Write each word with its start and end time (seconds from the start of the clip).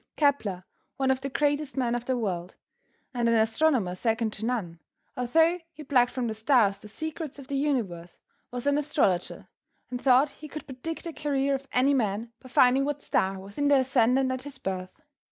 Kepler, 0.17 0.63
one 0.97 1.11
of 1.11 1.21
the 1.21 1.29
greatest 1.29 1.77
men 1.77 1.93
of 1.93 2.05
the 2.05 2.17
world, 2.17 2.55
and 3.13 3.29
an 3.29 3.35
astronomer 3.35 3.93
second 3.93 4.33
to 4.33 4.43
none, 4.45 4.79
although 5.15 5.59
he 5.71 5.83
plucked 5.83 6.11
from 6.11 6.25
the 6.25 6.33
stars 6.33 6.79
the 6.79 6.87
secrets 6.87 7.37
of 7.37 7.45
the 7.49 7.55
universe, 7.55 8.17
was 8.49 8.65
an 8.65 8.79
astrologer 8.79 9.47
and 9.91 10.01
thought 10.01 10.29
he 10.29 10.47
could 10.47 10.65
predict 10.65 11.03
the 11.03 11.13
career 11.13 11.53
of 11.53 11.67
any 11.71 11.93
man 11.93 12.31
by 12.39 12.49
finding 12.49 12.83
what 12.83 13.03
star 13.03 13.37
was 13.37 13.59
in 13.59 13.67
the 13.67 13.75
ascendant 13.77 14.31
at 14.31 14.41
his 14.41 14.57
birth. 14.57 15.03